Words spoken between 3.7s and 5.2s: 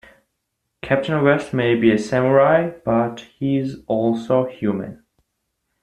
also human.